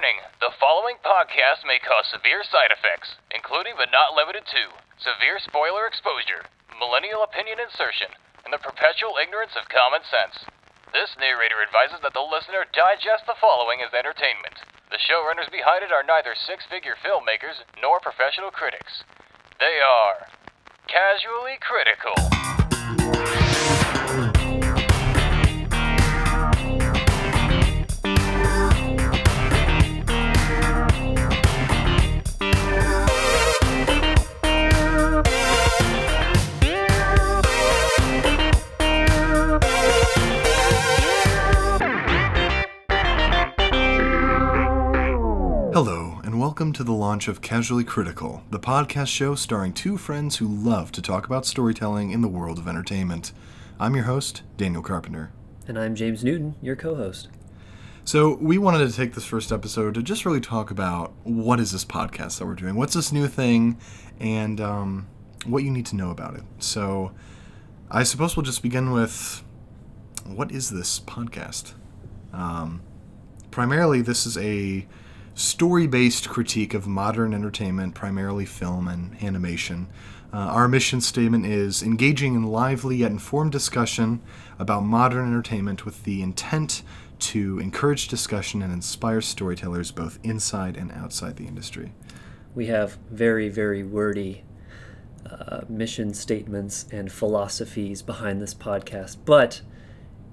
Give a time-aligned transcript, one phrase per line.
[0.00, 5.36] Warning the following podcast may cause severe side effects, including but not limited to severe
[5.36, 6.48] spoiler exposure,
[6.80, 8.08] millennial opinion insertion,
[8.40, 10.48] and the perpetual ignorance of common sense.
[10.96, 14.64] This narrator advises that the listener digest the following as entertainment.
[14.88, 19.04] The showrunners behind it are neither six figure filmmakers nor professional critics.
[19.60, 20.32] They are
[20.88, 22.16] casually critical.
[46.50, 50.90] Welcome to the launch of Casually Critical, the podcast show starring two friends who love
[50.90, 53.32] to talk about storytelling in the world of entertainment.
[53.78, 55.30] I'm your host, Daniel Carpenter.
[55.68, 57.28] And I'm James Newton, your co host.
[58.02, 61.70] So, we wanted to take this first episode to just really talk about what is
[61.70, 62.74] this podcast that we're doing?
[62.74, 63.78] What's this new thing?
[64.18, 65.06] And um,
[65.46, 66.42] what you need to know about it.
[66.58, 67.12] So,
[67.92, 69.44] I suppose we'll just begin with
[70.26, 71.74] what is this podcast?
[72.32, 72.82] Um,
[73.52, 74.88] primarily, this is a
[75.40, 79.88] story based critique of modern entertainment, primarily film and animation.
[80.32, 84.20] Uh, our mission statement is engaging in lively yet informed discussion
[84.58, 86.82] about modern entertainment with the intent
[87.18, 91.92] to encourage discussion and inspire storytellers both inside and outside the industry.
[92.54, 94.44] We have very, very wordy
[95.28, 99.62] uh, mission statements and philosophies behind this podcast, but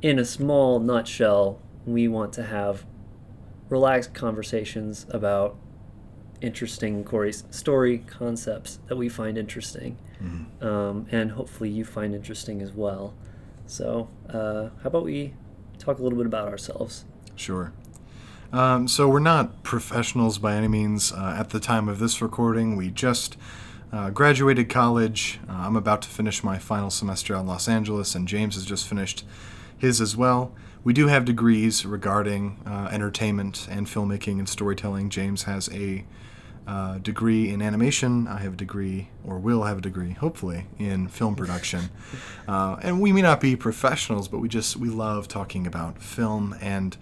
[0.02, 2.86] in a small nutshell, we want to have
[3.70, 5.58] relaxed conversations about
[6.42, 10.66] interesting Corey's story concepts that we find interesting, mm-hmm.
[10.66, 13.14] um, and hopefully you find interesting as well.
[13.66, 15.34] So, uh, how about we
[15.80, 17.06] talk a little bit about ourselves?
[17.36, 17.74] Sure.
[18.54, 21.12] Um, so we're not professionals by any means.
[21.12, 23.36] Uh, at the time of this recording, we just
[23.92, 25.40] uh, graduated college.
[25.50, 28.88] Uh, I'm about to finish my final semester in Los Angeles, and James has just
[28.88, 29.26] finished
[29.78, 30.54] his as well.
[30.84, 35.10] We do have degrees regarding uh, entertainment and filmmaking and storytelling.
[35.10, 36.06] James has a
[36.68, 38.28] uh, degree in animation.
[38.28, 41.90] I have a degree, or will have a degree, hopefully, in film production.
[42.48, 46.56] Uh, and we may not be professionals, but we just we love talking about film,
[46.62, 46.96] and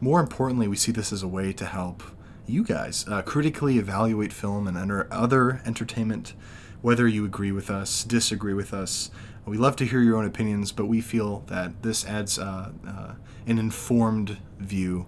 [0.00, 2.04] more importantly, we see this as a way to help
[2.46, 6.34] you guys uh, critically evaluate film and enter other entertainment,
[6.82, 9.10] whether you agree with us, disagree with us.
[9.44, 13.14] We love to hear your own opinions, but we feel that this adds uh, uh,
[13.46, 15.06] an informed view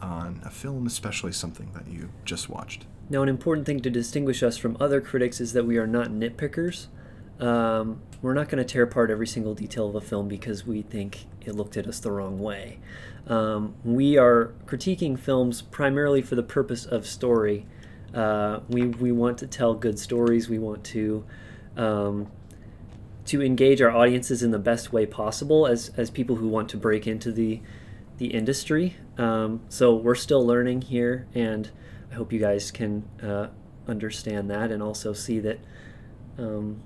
[0.00, 2.86] on a film, especially something that you just watched.
[3.10, 6.08] Now, an important thing to distinguish us from other critics is that we are not
[6.08, 6.86] nitpickers.
[7.38, 10.82] Um, we're not going to tear apart every single detail of a film because we
[10.82, 12.78] think it looked at us the wrong way.
[13.26, 17.66] Um, we are critiquing films primarily for the purpose of story.
[18.14, 20.48] Uh, we, we want to tell good stories.
[20.48, 21.24] We want to
[21.76, 22.30] um,
[23.26, 26.76] to engage our audiences in the best way possible as, as people who want to
[26.76, 27.60] break into the
[28.18, 28.96] the industry.
[29.18, 31.68] Um, so we're still learning here, and
[32.12, 33.48] I hope you guys can uh,
[33.88, 35.58] understand that and also see that.
[36.38, 36.80] Um,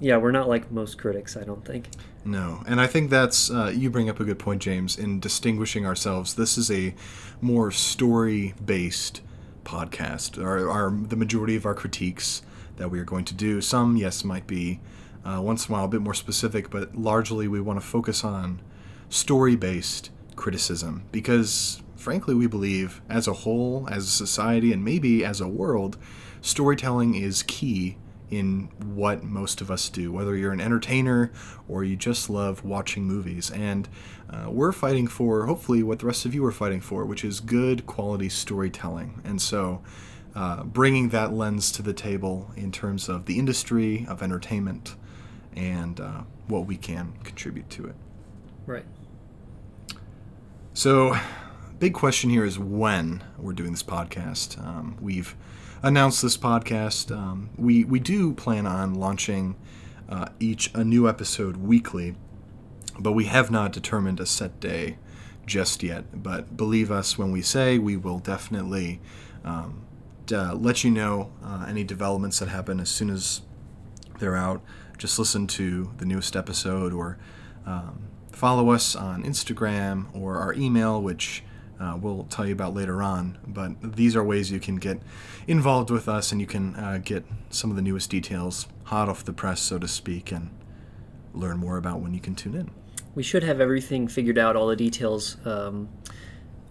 [0.00, 1.88] yeah, we're not like most critics, I don't think.
[2.24, 4.96] No, and I think that's uh, you bring up a good point, James.
[4.96, 6.94] In distinguishing ourselves, this is a
[7.40, 9.20] more story-based
[9.64, 10.42] podcast.
[10.42, 12.42] Our, our the majority of our critiques
[12.76, 14.80] that we are going to do, some yes might be
[15.24, 18.24] uh, once in a while a bit more specific, but largely we want to focus
[18.24, 18.60] on
[19.08, 25.24] story based criticism because, frankly, we believe as a whole, as a society, and maybe
[25.24, 25.96] as a world,
[26.40, 27.96] storytelling is key
[28.30, 31.30] in what most of us do, whether you're an entertainer
[31.68, 33.50] or you just love watching movies.
[33.50, 33.86] And
[34.30, 37.40] uh, we're fighting for, hopefully, what the rest of you are fighting for, which is
[37.40, 39.20] good quality storytelling.
[39.22, 39.82] And so,
[40.34, 44.96] uh, bringing that lens to the table in terms of the industry of entertainment
[45.56, 47.94] and uh, what we can contribute to it.
[48.66, 48.84] Right.
[50.74, 51.16] So,
[51.78, 54.58] big question here is when we're doing this podcast.
[54.64, 55.36] Um, we've
[55.82, 57.14] announced this podcast.
[57.14, 59.56] Um, we we do plan on launching
[60.08, 62.14] uh, each a new episode weekly,
[62.98, 64.98] but we have not determined a set day
[65.46, 66.22] just yet.
[66.22, 69.00] But believe us when we say we will definitely
[69.44, 69.84] um,
[70.32, 73.42] uh, let you know uh, any developments that happen as soon as
[74.22, 74.62] they're out
[75.02, 77.18] just listen to the newest episode or
[77.66, 81.42] um, follow us on Instagram or our email, which
[81.80, 83.36] uh, we'll tell you about later on.
[83.44, 85.02] But these are ways you can get
[85.48, 89.24] involved with us and you can uh, get some of the newest details hot off
[89.24, 90.50] the press, so to speak, and
[91.34, 92.70] learn more about when you can tune in.
[93.16, 95.36] We should have everything figured out, all the details.
[95.44, 95.88] Um,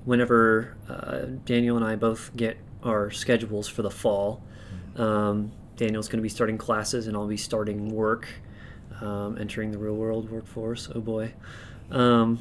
[0.06, 4.42] whenever uh, Daniel and I both get our schedules for the fall,
[4.96, 5.52] um,
[5.82, 8.28] Daniel's going to be starting classes and I'll be starting work,
[9.02, 10.88] um, entering the real world workforce.
[10.94, 11.34] Oh boy.
[11.90, 12.38] Um,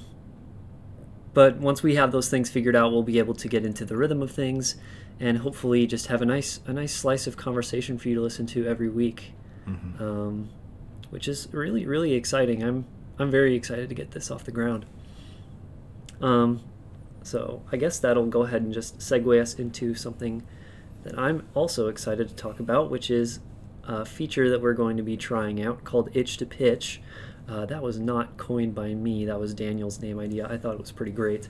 [1.33, 3.97] but once we have those things figured out, we'll be able to get into the
[3.97, 4.77] rhythm of things
[5.19, 8.45] and hopefully just have a nice a nice slice of conversation for you to listen
[8.49, 9.33] to every week,
[9.67, 10.03] Mm-hmm.
[10.03, 10.51] um,
[11.09, 12.63] which is really really exciting.
[12.63, 12.85] I'm
[13.19, 14.85] I'm very excited to get this off the ground.
[16.21, 16.61] Um,
[17.23, 20.43] so I guess that'll go ahead and just segue us into something
[21.03, 23.41] that I'm also excited to talk about, which is
[23.85, 27.01] a feature that we're going to be trying out called Itch to Pitch.
[27.49, 29.25] Uh, that was not coined by me.
[29.25, 30.47] That was Daniel's name idea.
[30.49, 31.49] I thought it was pretty great.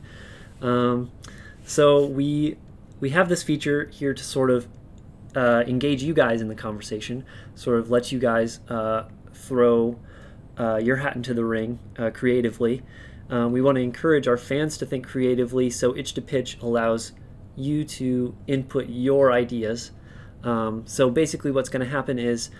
[0.63, 1.11] Um,
[1.65, 2.57] so we
[3.01, 4.69] we have this feature here to sort of
[5.37, 7.25] uh, engage you guys in the conversation,
[7.55, 9.99] sort of let you guys uh, throw
[10.59, 12.83] uh, your hat into the ring uh, creatively.
[13.31, 17.13] Um, we want to encourage our fans to think creatively, so Itch to Pitch allows
[17.57, 19.91] you to input your ideas.
[20.43, 22.51] Um, so basically, what's going to happen is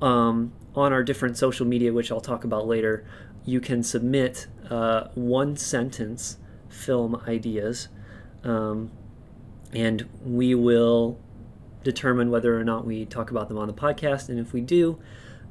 [0.00, 3.04] um, on our different social media, which I'll talk about later,
[3.44, 7.88] you can submit uh, one sentence film ideas,
[8.44, 8.90] um,
[9.72, 11.18] and we will
[11.84, 14.28] determine whether or not we talk about them on the podcast.
[14.28, 14.98] And if we do,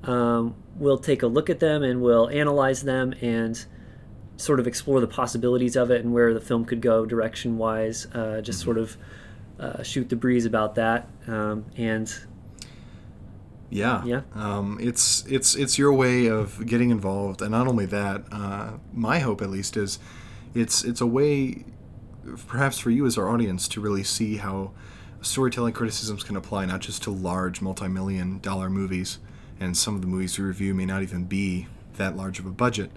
[0.03, 3.63] um, we'll take a look at them and we'll analyze them and
[4.41, 8.07] sort of explore the possibilities of it and where the film could go direction wise.
[8.13, 8.97] Uh, just sort of
[9.59, 11.07] uh, shoot the breeze about that.
[11.27, 12.13] Um, and
[13.69, 14.21] Yeah, Yeah.
[14.33, 18.23] Um, it's it's it's your way of getting involved, and not only that.
[18.31, 19.99] Uh, my hope, at least, is
[20.53, 21.63] it's it's a way,
[22.47, 24.71] perhaps for you as our audience, to really see how
[25.21, 29.19] storytelling criticisms can apply not just to large multi-million dollar movies,
[29.59, 31.67] and some of the movies we review may not even be
[31.97, 32.91] that large of a budget,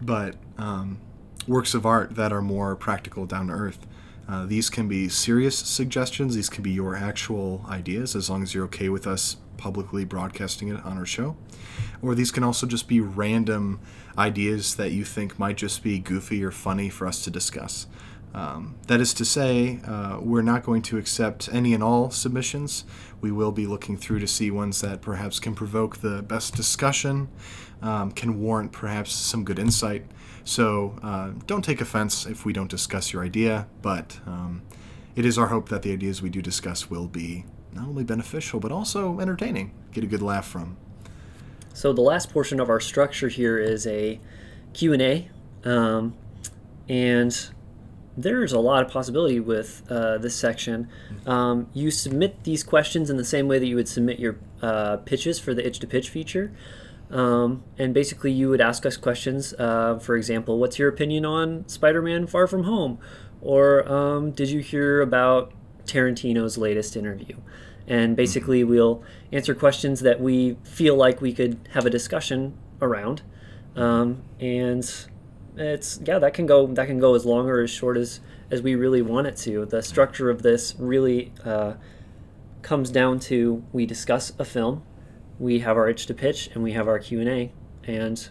[0.00, 0.98] but um,
[1.46, 3.86] works of art that are more practical, down to earth.
[4.28, 6.34] Uh, these can be serious suggestions.
[6.34, 10.68] These can be your actual ideas, as long as you're okay with us publicly broadcasting
[10.68, 11.36] it on our show.
[12.02, 13.80] Or these can also just be random
[14.18, 17.86] ideas that you think might just be goofy or funny for us to discuss.
[18.34, 22.84] Um, that is to say, uh, we're not going to accept any and all submissions.
[23.20, 27.28] We will be looking through to see ones that perhaps can provoke the best discussion,
[27.80, 30.04] um, can warrant perhaps some good insight.
[30.44, 34.62] So uh, don't take offense if we don't discuss your idea, but um,
[35.16, 38.60] it is our hope that the ideas we do discuss will be not only beneficial
[38.60, 39.72] but also entertaining.
[39.92, 40.76] Get a good laugh from.
[41.72, 44.20] So the last portion of our structure here is a
[44.72, 45.28] Q&A,
[45.64, 46.14] um,
[46.88, 47.50] and
[48.16, 50.88] there's a lot of possibility with uh, this section.
[51.26, 54.96] Um, you submit these questions in the same way that you would submit your uh,
[54.98, 56.52] pitches for the Itch to Pitch feature.
[57.10, 59.54] Um, and basically, you would ask us questions.
[59.54, 62.98] Uh, for example, what's your opinion on Spider Man Far From Home?
[63.40, 65.52] Or um, did you hear about
[65.84, 67.36] Tarantino's latest interview?
[67.86, 73.22] And basically, we'll answer questions that we feel like we could have a discussion around.
[73.76, 74.90] Um, and
[75.56, 78.20] it's yeah, that can go that can go as long or as short as
[78.50, 79.64] as we really want it to.
[79.64, 81.74] The structure of this really uh,
[82.62, 84.82] comes down to we discuss a film,
[85.38, 87.52] we have our itch to pitch, and we have our Q and A,
[87.84, 88.28] and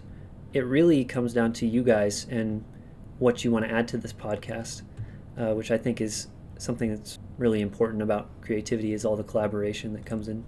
[0.54, 2.64] it really comes down to you guys and
[3.20, 4.84] what you want to add to this podcast,
[5.38, 9.94] uh, which I think is something that's really important about creativity is all the collaboration
[9.94, 10.46] that comes in.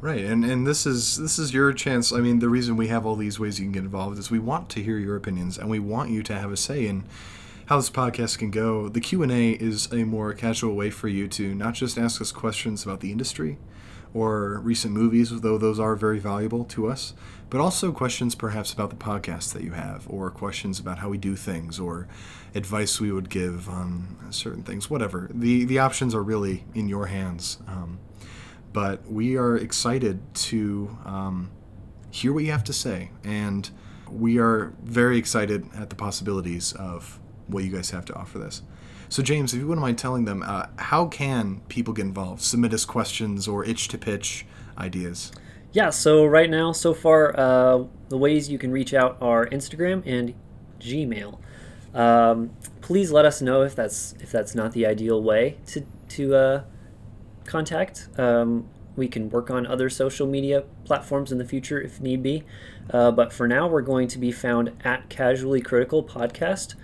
[0.00, 2.12] Right, and and this is this is your chance.
[2.12, 4.38] I mean, the reason we have all these ways you can get involved is we
[4.38, 7.04] want to hear your opinions, and we want you to have a say in
[7.66, 8.88] how this podcast can go.
[8.88, 12.20] The Q and A is a more casual way for you to not just ask
[12.20, 13.58] us questions about the industry
[14.14, 17.12] or recent movies, though those are very valuable to us,
[17.50, 21.18] but also questions perhaps about the podcast that you have, or questions about how we
[21.18, 22.06] do things, or
[22.54, 24.88] advice we would give on certain things.
[24.88, 27.58] Whatever the the options are really in your hands.
[27.66, 27.98] Um,
[28.72, 31.50] but we are excited to um,
[32.10, 33.70] hear what you have to say, and
[34.10, 38.62] we are very excited at the possibilities of what you guys have to offer this.
[39.08, 42.42] So, James, if you wouldn't mind telling them, uh, how can people get involved?
[42.42, 44.44] Submit us questions or itch to pitch
[44.76, 45.32] ideas.
[45.72, 50.02] Yeah, so right now, so far, uh, the ways you can reach out are Instagram
[50.04, 50.34] and
[50.80, 51.38] Gmail.
[51.94, 56.34] Um, please let us know if that's if that's not the ideal way to to
[56.34, 56.64] uh,
[57.48, 58.08] contact.
[58.16, 62.44] Um, we can work on other social media platforms in the future if need be,
[62.90, 66.74] uh, but for now, we're going to be found at Casually Critical Podcast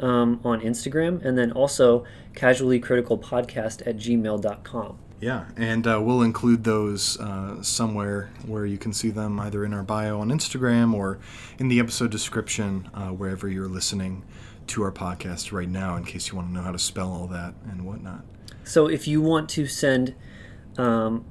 [0.00, 4.98] um, on Instagram, and then also Casually Critical Podcast at gmail.com.
[5.20, 9.72] Yeah, and uh, we'll include those uh, somewhere where you can see them either in
[9.72, 11.20] our bio on Instagram or
[11.58, 14.24] in the episode description uh, wherever you're listening.
[14.68, 17.26] to our podcast right now in case you want to know how to spell all
[17.26, 18.24] that and whatnot.
[18.64, 20.14] So if you want to send
[20.78, 21.24] um,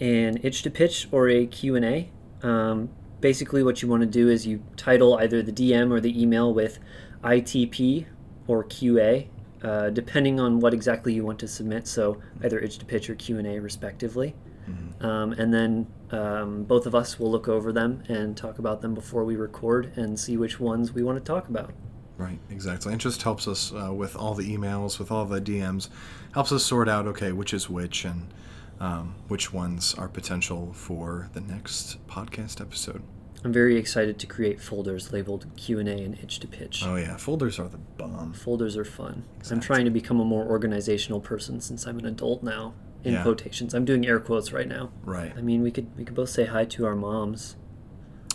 [0.00, 2.10] an itch to pitch or a Q&A,
[2.42, 6.20] um, basically what you want to do is you title either the DM or the
[6.20, 6.78] email with
[7.22, 8.06] ITP
[8.46, 9.28] or QA,
[9.62, 11.86] uh, depending on what exactly you want to submit.
[11.86, 14.34] So either itch to pitch or Q&A respectively.
[15.00, 18.94] Um, and then um, both of us will look over them and talk about them
[18.94, 21.72] before we record and see which ones we want to talk about.
[22.18, 22.94] Right, exactly.
[22.94, 25.88] It just helps us uh, with all the emails, with all the DMs,
[26.32, 28.32] helps us sort out okay which is which and
[28.80, 33.02] um, which ones are potential for the next podcast episode.
[33.44, 36.82] I'm very excited to create folders labeled Q&A and itch to pitch.
[36.84, 38.32] Oh yeah, folders are the bomb.
[38.32, 39.24] Folders are fun.
[39.50, 42.74] I'm trying to become a more organizational person since I'm an adult now.
[43.04, 43.22] In Yeah.
[43.22, 44.90] quotations, I'm doing air quotes right now.
[45.04, 45.32] Right.
[45.36, 47.54] I mean, we could we could both say hi to our moms.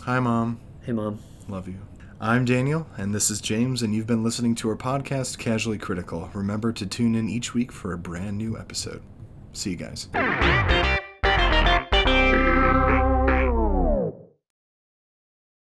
[0.02, 0.60] Hi, mom.
[0.82, 1.18] Hey, mom.
[1.46, 1.78] Love you.
[2.24, 6.30] I'm Daniel, and this is James, and you've been listening to our podcast, Casually Critical.
[6.34, 9.02] Remember to tune in each week for a brand new episode.
[9.52, 10.06] See you guys.